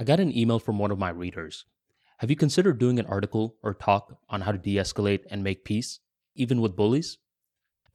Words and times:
I 0.00 0.02
got 0.02 0.18
an 0.18 0.34
email 0.34 0.58
from 0.58 0.78
one 0.78 0.90
of 0.90 0.98
my 0.98 1.10
readers. 1.10 1.66
Have 2.20 2.30
you 2.30 2.36
considered 2.36 2.78
doing 2.78 2.98
an 2.98 3.04
article 3.04 3.56
or 3.62 3.74
talk 3.74 4.16
on 4.30 4.40
how 4.40 4.52
to 4.52 4.56
de 4.56 4.76
escalate 4.76 5.24
and 5.30 5.44
make 5.44 5.62
peace, 5.62 6.00
even 6.34 6.62
with 6.62 6.74
bullies? 6.74 7.18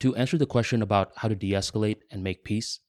To 0.02 0.16
answer 0.16 0.38
the 0.38 0.46
question 0.46 0.84
about 0.84 1.14
how 1.16 1.30
to 1.30 1.36
de 1.36 1.54
escalate 1.54 2.02
and 2.12 2.24
make 2.24 2.44
peace, 2.44 2.80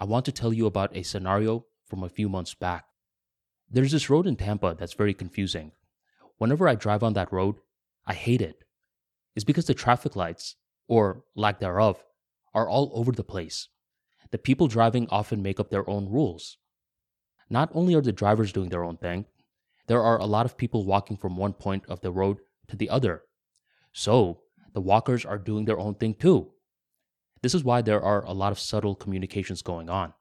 I 0.00 0.06
want 0.06 0.24
to 0.24 0.32
tell 0.32 0.52
you 0.52 0.66
about 0.66 0.96
a 0.96 1.04
scenario 1.04 1.66
from 1.86 2.02
a 2.02 2.08
few 2.08 2.28
months 2.28 2.54
back. 2.54 2.86
There's 3.70 3.92
this 3.92 4.10
road 4.10 4.26
in 4.26 4.34
Tampa 4.34 4.74
that's 4.76 4.94
very 4.94 5.14
confusing. 5.14 5.70
Whenever 6.38 6.66
I 6.66 6.74
drive 6.74 7.04
on 7.04 7.12
that 7.12 7.32
road, 7.32 7.58
I 8.08 8.14
hate 8.14 8.42
it. 8.42 8.64
It's 9.36 9.44
because 9.44 9.66
the 9.66 9.74
traffic 9.74 10.16
lights, 10.16 10.56
or 10.88 11.22
lack 11.36 11.60
thereof, 11.60 12.02
are 12.52 12.68
all 12.68 12.90
over 12.92 13.12
the 13.12 13.22
place. 13.22 13.68
The 14.32 14.38
people 14.38 14.66
driving 14.66 15.06
often 15.10 15.44
make 15.44 15.60
up 15.60 15.70
their 15.70 15.88
own 15.88 16.10
rules. 16.10 16.58
Not 17.54 17.70
only 17.72 17.94
are 17.94 18.00
the 18.00 18.10
drivers 18.10 18.52
doing 18.52 18.70
their 18.70 18.82
own 18.82 18.96
thing, 18.96 19.26
there 19.86 20.02
are 20.02 20.18
a 20.18 20.26
lot 20.26 20.44
of 20.44 20.56
people 20.56 20.84
walking 20.84 21.16
from 21.16 21.36
one 21.36 21.52
point 21.52 21.84
of 21.88 22.00
the 22.00 22.10
road 22.10 22.38
to 22.66 22.74
the 22.74 22.90
other. 22.90 23.22
So, 23.92 24.40
the 24.72 24.80
walkers 24.80 25.24
are 25.24 25.38
doing 25.38 25.64
their 25.64 25.78
own 25.78 25.94
thing 25.94 26.14
too. 26.14 26.50
This 27.42 27.54
is 27.54 27.62
why 27.62 27.80
there 27.80 28.02
are 28.02 28.24
a 28.24 28.32
lot 28.32 28.50
of 28.50 28.58
subtle 28.58 28.96
communications 28.96 29.62
going 29.62 29.88
on. 29.88 30.14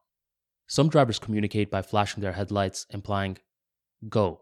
Some 0.67 0.89
drivers 0.89 1.17
communicate 1.17 1.71
by 1.71 1.81
flashing 1.81 2.21
their 2.21 2.33
headlights, 2.33 2.85
implying, 2.91 3.39
go. 4.07 4.41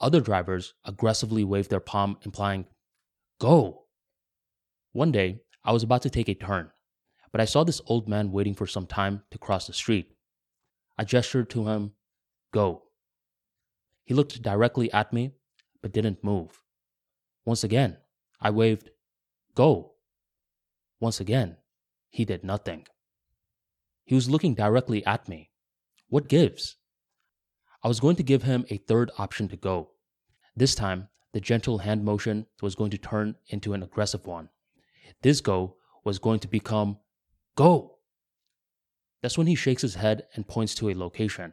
Other 0.00 0.22
drivers 0.22 0.72
aggressively 0.86 1.44
wave 1.44 1.68
their 1.68 1.80
palm, 1.80 2.16
implying, 2.24 2.64
go. 3.38 3.82
One 4.92 5.12
day, 5.12 5.42
I 5.62 5.72
was 5.72 5.82
about 5.82 6.00
to 6.02 6.10
take 6.10 6.30
a 6.30 6.34
turn, 6.34 6.70
but 7.30 7.42
I 7.42 7.44
saw 7.44 7.62
this 7.62 7.82
old 7.84 8.08
man 8.08 8.32
waiting 8.32 8.54
for 8.54 8.66
some 8.66 8.86
time 8.86 9.24
to 9.32 9.36
cross 9.36 9.66
the 9.66 9.74
street. 9.74 10.14
I 11.00 11.04
gestured 11.04 11.48
to 11.50 11.66
him, 11.66 11.92
Go. 12.52 12.82
He 14.04 14.12
looked 14.12 14.42
directly 14.42 14.92
at 14.92 15.14
me, 15.14 15.32
but 15.80 15.92
didn't 15.94 16.22
move. 16.22 16.60
Once 17.46 17.64
again, 17.64 17.96
I 18.38 18.50
waved, 18.50 18.90
Go. 19.54 19.92
Once 21.00 21.18
again, 21.18 21.56
he 22.10 22.26
did 22.26 22.44
nothing. 22.44 22.86
He 24.04 24.14
was 24.14 24.28
looking 24.28 24.54
directly 24.54 25.02
at 25.06 25.26
me. 25.26 25.48
What 26.10 26.28
gives? 26.28 26.76
I 27.82 27.88
was 27.88 27.98
going 27.98 28.16
to 28.16 28.22
give 28.22 28.42
him 28.42 28.66
a 28.68 28.76
third 28.76 29.10
option 29.16 29.48
to 29.48 29.56
go. 29.56 29.92
This 30.54 30.74
time, 30.74 31.08
the 31.32 31.40
gentle 31.40 31.78
hand 31.78 32.04
motion 32.04 32.44
was 32.60 32.74
going 32.74 32.90
to 32.90 32.98
turn 32.98 33.36
into 33.48 33.72
an 33.72 33.82
aggressive 33.82 34.26
one. 34.26 34.50
This 35.22 35.40
go 35.40 35.76
was 36.04 36.18
going 36.18 36.40
to 36.40 36.48
become 36.48 36.98
go. 37.56 37.99
That's 39.22 39.36
when 39.36 39.46
he 39.46 39.54
shakes 39.54 39.82
his 39.82 39.96
head 39.96 40.24
and 40.34 40.48
points 40.48 40.74
to 40.76 40.88
a 40.88 40.94
location. 40.94 41.52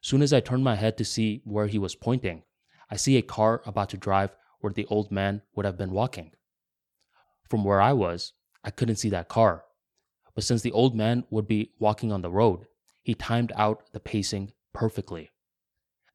Soon 0.00 0.22
as 0.22 0.32
I 0.32 0.40
turn 0.40 0.62
my 0.62 0.76
head 0.76 0.96
to 0.98 1.04
see 1.04 1.42
where 1.44 1.66
he 1.66 1.78
was 1.78 1.94
pointing, 1.94 2.42
I 2.90 2.96
see 2.96 3.16
a 3.16 3.22
car 3.22 3.62
about 3.66 3.88
to 3.90 3.96
drive 3.96 4.36
where 4.60 4.72
the 4.72 4.86
old 4.86 5.10
man 5.10 5.42
would 5.54 5.66
have 5.66 5.78
been 5.78 5.90
walking. 5.90 6.32
From 7.48 7.64
where 7.64 7.80
I 7.80 7.92
was, 7.92 8.32
I 8.62 8.70
couldn't 8.70 8.96
see 8.96 9.10
that 9.10 9.28
car. 9.28 9.64
But 10.34 10.44
since 10.44 10.62
the 10.62 10.72
old 10.72 10.94
man 10.94 11.24
would 11.30 11.48
be 11.48 11.72
walking 11.78 12.12
on 12.12 12.22
the 12.22 12.30
road, 12.30 12.66
he 13.02 13.14
timed 13.14 13.52
out 13.56 13.84
the 13.92 14.00
pacing 14.00 14.52
perfectly. 14.74 15.30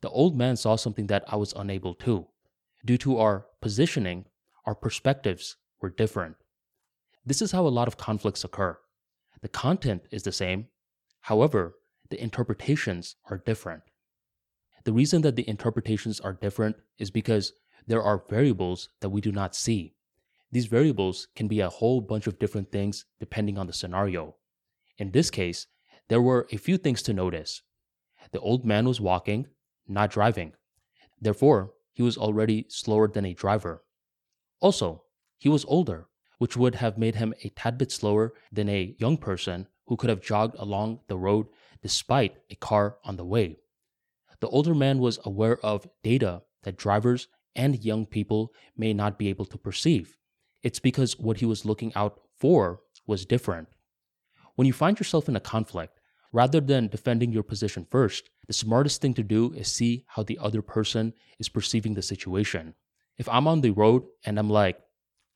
The 0.02 0.09
old 0.09 0.38
man 0.38 0.58
saw 0.58 0.76
something 0.76 1.08
that 1.08 1.23
I 1.28 1.36
was 1.36 1.54
unable 1.54 1.94
to. 1.95 2.28
Due 2.86 2.98
to 3.00 3.17
our 3.17 3.45
positioning, 3.62 4.26
our 4.66 4.76
perspectives 4.76 5.58
were 5.82 5.89
different. 5.89 6.36
This 7.26 7.42
is 7.42 7.52
how 7.52 7.66
a 7.66 7.70
lot 7.70 7.88
of 7.88 7.98
conflicts 7.98 8.44
occur. 8.44 8.78
The 9.42 9.50
content 9.50 10.03
is 10.11 10.23
the 10.23 10.31
same, 10.31 10.67
however, 11.22 11.75
the 12.09 12.22
interpretations 12.22 13.16
are 13.30 13.38
different. 13.38 13.83
The 14.83 14.94
reason 14.94 15.22
that 15.22 15.36
the 15.36 15.48
interpretations 15.48 16.20
are 16.20 16.33
different 16.33 16.78
is 16.98 17.09
because 17.09 17.53
there 17.88 18.03
are 18.03 18.23
variables 18.30 18.89
that 19.00 19.09
we 19.09 19.22
do 19.22 19.31
not 19.31 19.56
see. 19.56 19.95
These 20.52 20.66
variables 20.66 21.28
can 21.36 21.48
be 21.48 21.59
a 21.59 21.70
whole 21.70 22.02
bunch 22.02 22.27
of 22.27 22.38
different 22.38 22.71
things 22.71 23.05
depending 23.20 23.58
on 23.58 23.67
the 23.67 23.73
scenario. 23.73 24.36
In 24.98 25.11
this 25.11 25.32
case, 25.32 25.67
there 26.10 26.21
were 26.21 26.48
a 26.52 26.58
few 26.58 26.77
things 26.77 27.02
to 27.04 27.14
notice. 27.14 27.61
The 28.32 28.39
old 28.39 28.65
man 28.65 28.86
was 28.86 29.02
walking, 29.02 29.48
not 29.88 30.11
driving. 30.11 30.54
Therefore, 31.20 31.73
he 31.94 32.04
was 32.04 32.17
already 32.17 32.65
slower 32.70 33.08
than 33.08 33.26
a 33.26 33.33
driver. 33.33 33.83
Also, 34.60 35.04
he 35.38 35.49
was 35.49 35.65
older 35.65 36.08
which 36.41 36.57
would 36.57 36.73
have 36.73 36.97
made 36.97 37.13
him 37.13 37.35
a 37.43 37.49
tad 37.49 37.77
bit 37.77 37.91
slower 37.91 38.33
than 38.52 38.67
a 38.67 38.95
young 38.97 39.15
person 39.15 39.67
who 39.85 39.95
could 39.95 40.09
have 40.09 40.23
jogged 40.23 40.55
along 40.57 40.99
the 41.07 41.15
road 41.15 41.45
despite 41.83 42.35
a 42.49 42.55
car 42.55 42.97
on 43.05 43.15
the 43.15 43.23
way. 43.23 43.59
The 44.39 44.47
older 44.47 44.73
man 44.73 44.97
was 44.97 45.19
aware 45.23 45.63
of 45.63 45.87
data 46.02 46.41
that 46.63 46.79
drivers 46.79 47.27
and 47.55 47.85
young 47.85 48.07
people 48.07 48.53
may 48.75 48.91
not 48.91 49.19
be 49.19 49.27
able 49.27 49.45
to 49.45 49.57
perceive. 49.59 50.17
It's 50.63 50.79
because 50.79 51.19
what 51.19 51.37
he 51.37 51.45
was 51.45 51.63
looking 51.63 51.93
out 51.93 52.19
for 52.39 52.81
was 53.05 53.23
different. 53.23 53.67
When 54.55 54.65
you 54.65 54.73
find 54.73 54.99
yourself 54.99 55.29
in 55.29 55.35
a 55.35 55.39
conflict, 55.39 55.99
rather 56.33 56.59
than 56.59 56.87
defending 56.87 57.31
your 57.31 57.43
position 57.43 57.85
first, 57.91 58.31
the 58.47 58.53
smartest 58.53 58.99
thing 58.99 59.13
to 59.13 59.23
do 59.23 59.53
is 59.53 59.71
see 59.71 60.05
how 60.08 60.23
the 60.23 60.39
other 60.41 60.63
person 60.63 61.13
is 61.37 61.49
perceiving 61.49 61.93
the 61.93 62.02
situation. 62.02 62.73
If 63.19 63.29
I'm 63.29 63.47
on 63.47 63.61
the 63.61 63.69
road 63.69 64.05
and 64.25 64.39
I'm 64.39 64.49
like, 64.49 64.79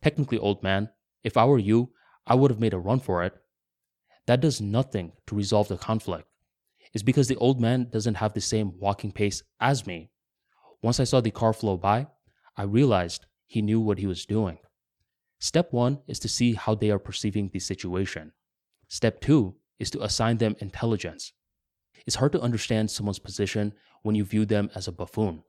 technically, 0.05 0.37
old 0.37 0.61
man, 0.61 0.87
if 1.23 1.35
I 1.35 1.45
were 1.45 1.57
you, 1.57 1.89
I 2.27 2.35
would 2.35 2.51
have 2.51 2.59
made 2.59 2.75
a 2.75 2.77
run 2.77 2.99
for 2.99 3.23
it. 3.23 3.33
That 4.27 4.39
does 4.39 4.61
nothing 4.61 5.13
to 5.25 5.35
resolve 5.35 5.67
the 5.67 5.77
conflict. 5.77 6.27
It's 6.93 7.01
because 7.01 7.27
the 7.27 7.37
old 7.37 7.59
man 7.59 7.87
doesn't 7.89 8.21
have 8.21 8.33
the 8.33 8.39
same 8.53 8.77
walking 8.77 9.11
pace 9.11 9.41
as 9.59 9.87
me. 9.87 10.11
Once 10.83 10.99
I 10.99 11.05
saw 11.05 11.21
the 11.21 11.31
car 11.31 11.53
flow 11.53 11.75
by, 11.75 12.05
I 12.55 12.63
realized 12.63 13.25
he 13.47 13.63
knew 13.63 13.81
what 13.81 13.97
he 13.97 14.05
was 14.05 14.27
doing. 14.27 14.59
Step 15.39 15.73
one 15.73 15.97
is 16.05 16.19
to 16.19 16.29
see 16.29 16.53
how 16.53 16.75
they 16.75 16.91
are 16.91 16.99
perceiving 16.99 17.49
the 17.49 17.59
situation. 17.59 18.31
Step 18.87 19.19
two 19.21 19.55
is 19.79 19.89
to 19.89 20.03
assign 20.03 20.37
them 20.37 20.55
intelligence. 20.59 21.33
It's 22.05 22.17
hard 22.17 22.31
to 22.33 22.41
understand 22.41 22.91
someone's 22.91 23.17
position 23.17 23.73
when 24.03 24.13
you 24.13 24.23
view 24.23 24.45
them 24.45 24.69
as 24.75 24.87
a 24.87 24.91
buffoon. 24.91 25.41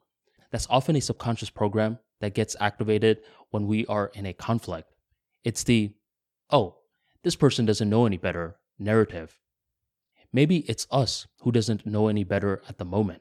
That's 0.57 0.67
often 0.71 0.97
a 0.97 1.03
subconscious 1.03 1.51
program 1.51 1.99
that 2.23 2.33
gets 2.33 2.57
activated 2.59 3.19
when 3.51 3.67
we 3.67 3.85
are 3.89 4.11
in 4.15 4.25
a 4.25 4.33
conflict. 4.33 4.91
It's 5.45 5.63
the, 5.63 5.93
oh, 6.49 6.79
this 7.23 7.37
person 7.37 7.67
doesn't 7.67 7.91
know 7.91 8.07
any 8.07 8.17
better 8.17 8.57
narrative. 8.79 9.39
Maybe 10.33 10.61
it's 10.61 10.87
us 10.91 11.27
who 11.43 11.53
doesn't 11.53 11.85
know 11.85 12.09
any 12.09 12.25
better 12.25 12.63
at 12.71 12.79
the 12.79 12.87
moment. 12.87 13.21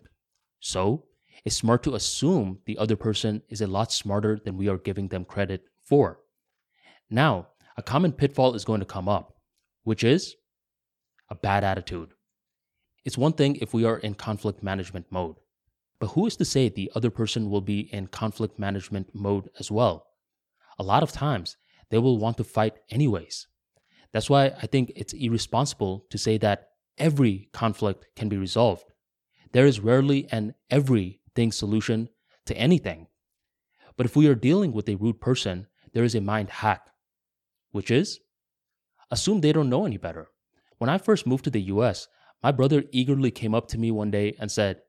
So, 0.62 1.08
it's 1.44 1.58
smart 1.58 1.84
to 1.84 1.96
assume 1.96 2.60
the 2.66 2.78
other 2.78 2.96
person 2.96 3.42
is 3.50 3.60
a 3.60 3.68
lot 3.68 3.92
smarter 3.92 4.40
than 4.42 4.56
we 4.56 4.70
are 4.70 4.78
giving 4.78 5.10
them 5.10 5.26
credit 5.26 5.66
for. 5.84 6.22
Now, 7.10 7.48
a 7.76 7.84
common 7.84 8.14
pitfall 8.14 8.56
is 8.56 8.64
going 8.64 8.80
to 8.80 8.86
come 8.86 9.10
up, 9.10 9.36
which 9.84 10.06
is 10.06 10.38
a 11.30 11.36
bad 11.36 11.66
attitude. 11.66 12.12
It's 13.04 13.18
one 13.18 13.34
thing 13.34 13.58
if 13.58 13.74
we 13.74 13.84
are 13.84 13.98
in 13.98 14.14
conflict 14.14 14.64
management 14.64 15.08
mode, 15.10 15.36
but 16.06 16.12
who 16.12 16.28
is 16.28 16.36
to 16.36 16.46
say 16.46 16.70
the 16.70 16.92
other 16.94 17.10
person 17.10 17.50
will 17.50 17.62
be 17.62 17.92
in 17.92 18.06
conflict 18.06 18.60
management 18.60 19.10
mode 19.16 19.50
as 19.58 19.72
well? 19.72 20.06
A 20.78 20.84
lot 20.84 21.02
of 21.02 21.12
times, 21.12 21.58
they 21.90 21.98
will 21.98 22.20
want 22.20 22.38
to 22.38 22.44
fight 22.44 22.78
anyways. 22.92 23.48
That's 24.14 24.30
why 24.30 24.52
I 24.62 24.68
think 24.68 24.92
it's 24.96 25.14
irresponsible 25.14 26.06
to 26.12 26.20
say 26.20 26.38
that 26.38 26.68
every 27.00 27.50
conflict 27.54 28.06
can 28.16 28.30
be 28.30 28.38
resolved. 28.38 28.84
There 29.52 29.66
is 29.66 29.80
rarely 29.80 30.28
an 30.32 30.54
everything 30.70 31.52
solution 31.52 32.10
to 32.46 32.56
anything. 32.56 33.08
But 33.98 34.06
if 34.06 34.16
we 34.16 34.28
are 34.28 34.36
dealing 34.36 34.74
with 34.74 34.88
a 34.88 34.98
rude 34.98 35.20
person, 35.20 35.66
there 35.94 36.04
is 36.04 36.14
a 36.14 36.22
mind 36.22 36.52
hack, 36.52 36.88
which 37.72 37.90
is 37.90 38.20
assume 39.10 39.42
they 39.42 39.54
don't 39.54 39.72
know 39.72 39.88
any 39.88 39.98
better. 39.98 40.28
When 40.78 40.88
I 40.92 41.00
first 41.00 41.26
moved 41.26 41.46
to 41.46 41.50
the 41.50 41.64
US, 41.74 42.08
my 42.44 42.52
brother 42.52 42.84
eagerly 42.92 43.32
came 43.32 43.56
up 43.56 43.68
to 43.70 43.80
me 43.80 43.90
one 43.90 44.12
day 44.12 44.36
and 44.40 44.52
said, 44.52 44.84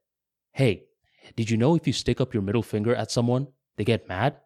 Hey, 0.53 0.86
did 1.35 1.51
you 1.51 1.57
know 1.57 1.75
if 1.75 1.87
you 1.87 1.93
stick 1.93 2.21
up 2.21 2.33
your 2.33 2.43
middle 2.43 2.63
finger 2.63 2.95
at 2.95 3.11
someone, 3.11 3.49
they 3.77 3.85
get 3.85 4.09
mad? 4.09 4.37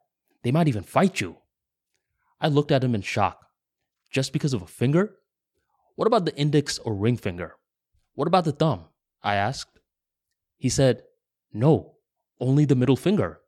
They 0.42 0.52
might 0.52 0.68
even 0.68 0.82
fight 0.82 1.20
you. 1.20 1.36
I 2.40 2.48
looked 2.48 2.72
at 2.72 2.82
him 2.82 2.94
in 2.94 3.02
shock. 3.02 3.46
Just 4.10 4.32
because 4.32 4.54
of 4.54 4.62
a 4.62 4.66
finger? 4.66 5.16
What 5.96 6.06
about 6.06 6.24
the 6.24 6.36
index 6.36 6.78
or 6.78 6.94
ring 6.94 7.16
finger? 7.16 7.56
What 8.14 8.26
about 8.26 8.44
the 8.44 8.52
thumb? 8.52 8.86
I 9.22 9.34
asked. 9.34 9.78
He 10.56 10.68
said, 10.68 11.02
No, 11.52 11.96
only 12.40 12.64
the 12.64 12.74
middle 12.74 12.96
finger. 12.96 13.40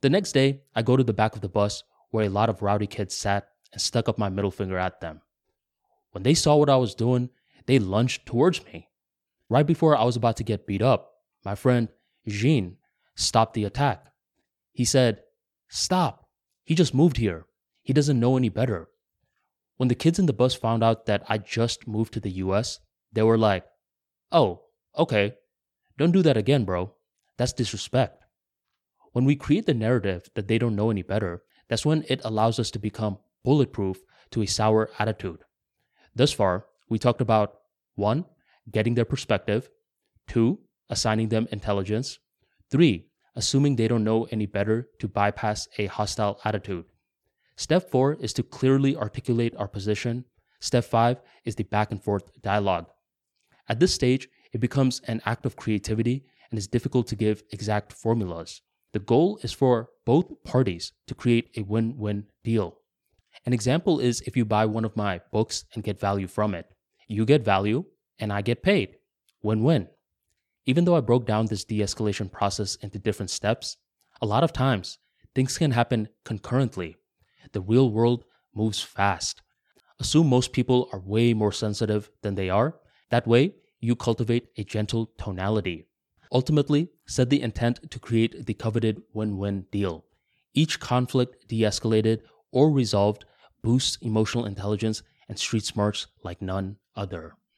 The 0.00 0.10
next 0.10 0.32
day, 0.32 0.62
I 0.74 0.82
go 0.82 0.96
to 0.96 1.04
the 1.04 1.12
back 1.12 1.34
of 1.34 1.40
the 1.40 1.48
bus 1.48 1.82
where 2.10 2.26
a 2.26 2.30
lot 2.30 2.48
of 2.48 2.62
rowdy 2.62 2.86
kids 2.86 3.14
sat 3.14 3.48
and 3.72 3.80
stuck 3.80 4.08
up 4.08 4.18
my 4.18 4.28
middle 4.28 4.50
finger 4.50 4.78
at 4.78 5.00
them. 5.00 5.20
When 6.12 6.22
they 6.22 6.34
saw 6.34 6.56
what 6.56 6.70
I 6.70 6.76
was 6.76 6.94
doing, 6.94 7.30
they 7.66 7.78
lunged 7.78 8.26
towards 8.26 8.64
me. 8.66 8.88
Right 9.48 9.66
before 9.66 9.96
I 9.96 10.04
was 10.04 10.16
about 10.16 10.36
to 10.38 10.44
get 10.44 10.66
beat 10.66 10.82
up, 10.82 11.12
my 11.44 11.54
friend 11.54 11.88
Jean 12.26 12.76
stopped 13.14 13.54
the 13.54 13.64
attack. 13.64 14.06
He 14.72 14.84
said, 14.84 15.20
Stop. 15.68 16.26
He 16.64 16.74
just 16.74 16.94
moved 16.94 17.16
here. 17.16 17.46
He 17.82 17.92
doesn't 17.92 18.18
know 18.18 18.36
any 18.36 18.48
better. 18.48 18.88
When 19.76 19.88
the 19.88 19.94
kids 19.94 20.18
in 20.18 20.26
the 20.26 20.32
bus 20.32 20.54
found 20.54 20.82
out 20.82 21.06
that 21.06 21.24
I 21.28 21.38
just 21.38 21.86
moved 21.86 22.14
to 22.14 22.20
the 22.20 22.30
US, 22.30 22.78
they 23.12 23.22
were 23.22 23.38
like, 23.38 23.64
oh, 24.32 24.62
okay. 24.96 25.34
Don't 25.98 26.12
do 26.12 26.22
that 26.22 26.36
again, 26.36 26.64
bro. 26.64 26.94
That's 27.36 27.52
disrespect. 27.52 28.22
When 29.12 29.24
we 29.24 29.36
create 29.36 29.66
the 29.66 29.74
narrative 29.74 30.28
that 30.34 30.48
they 30.48 30.58
don't 30.58 30.76
know 30.76 30.90
any 30.90 31.02
better, 31.02 31.42
that's 31.68 31.86
when 31.86 32.04
it 32.08 32.20
allows 32.24 32.58
us 32.58 32.70
to 32.72 32.78
become 32.78 33.18
bulletproof 33.44 33.98
to 34.30 34.42
a 34.42 34.46
sour 34.46 34.90
attitude. 34.98 35.44
Thus 36.14 36.32
far, 36.32 36.66
we 36.88 36.98
talked 36.98 37.20
about 37.20 37.58
1. 37.96 38.24
Getting 38.70 38.94
their 38.94 39.04
perspective, 39.04 39.68
2. 40.28 40.58
Assigning 40.90 41.28
them 41.28 41.48
intelligence, 41.50 42.18
3. 42.70 43.06
Assuming 43.36 43.76
they 43.76 43.88
don't 43.88 44.04
know 44.04 44.28
any 44.30 44.46
better 44.46 44.88
to 45.00 45.08
bypass 45.08 45.66
a 45.78 45.86
hostile 45.86 46.38
attitude. 46.44 46.84
Step 47.56 47.90
4 47.90 48.14
is 48.20 48.32
to 48.34 48.42
clearly 48.42 48.96
articulate 48.96 49.54
our 49.56 49.68
position. 49.68 50.24
Step 50.60 50.84
5 50.84 51.20
is 51.44 51.54
the 51.54 51.64
back 51.64 51.90
and 51.90 52.02
forth 52.02 52.30
dialogue. 52.42 52.86
At 53.68 53.80
this 53.80 53.94
stage, 53.94 54.28
it 54.52 54.60
becomes 54.60 55.00
an 55.06 55.20
act 55.24 55.46
of 55.46 55.56
creativity 55.56 56.24
and 56.50 56.58
is 56.58 56.68
difficult 56.68 57.06
to 57.08 57.16
give 57.16 57.42
exact 57.50 57.92
formulas. 57.92 58.62
The 58.92 59.00
goal 59.00 59.40
is 59.42 59.52
for 59.52 59.88
both 60.04 60.44
parties 60.44 60.92
to 61.08 61.14
create 61.14 61.50
a 61.56 61.62
win 61.62 61.96
win 61.96 62.26
deal. 62.44 62.78
An 63.46 63.52
example 63.52 63.98
is 63.98 64.20
if 64.20 64.36
you 64.36 64.44
buy 64.44 64.66
one 64.66 64.84
of 64.84 64.96
my 64.96 65.20
books 65.32 65.64
and 65.74 65.82
get 65.82 65.98
value 65.98 66.28
from 66.28 66.54
it. 66.54 66.66
You 67.08 67.24
get 67.24 67.44
value, 67.44 67.84
and 68.18 68.32
I 68.32 68.40
get 68.40 68.62
paid. 68.62 68.96
Win 69.42 69.64
win. 69.64 69.88
Even 70.66 70.84
though 70.84 70.96
I 70.96 71.00
broke 71.00 71.26
down 71.26 71.46
this 71.46 71.64
de 71.64 71.80
escalation 71.80 72.30
process 72.30 72.76
into 72.76 72.98
different 72.98 73.30
steps, 73.30 73.76
a 74.22 74.26
lot 74.26 74.44
of 74.44 74.52
times 74.52 74.98
things 75.34 75.58
can 75.58 75.72
happen 75.72 76.08
concurrently. 76.24 76.96
The 77.52 77.60
real 77.60 77.90
world 77.90 78.24
moves 78.54 78.80
fast. 78.80 79.42
Assume 80.00 80.28
most 80.28 80.52
people 80.52 80.88
are 80.92 81.00
way 81.00 81.34
more 81.34 81.52
sensitive 81.52 82.10
than 82.22 82.34
they 82.34 82.48
are. 82.48 82.76
That 83.10 83.26
way, 83.26 83.54
you 83.80 83.94
cultivate 83.94 84.48
a 84.56 84.64
gentle 84.64 85.10
tonality. 85.18 85.86
Ultimately, 86.32 86.88
set 87.06 87.30
the 87.30 87.42
intent 87.42 87.90
to 87.90 87.98
create 87.98 88.46
the 88.46 88.54
coveted 88.54 89.02
win 89.12 89.36
win 89.36 89.66
deal. 89.70 90.04
Each 90.54 90.80
conflict 90.80 91.48
de 91.48 91.60
escalated 91.60 92.22
or 92.50 92.70
resolved 92.70 93.24
boosts 93.62 93.98
emotional 94.00 94.46
intelligence 94.46 95.02
and 95.28 95.38
street 95.38 95.64
smarts 95.64 96.06
like 96.22 96.40
none 96.40 96.76
other. 96.96 97.34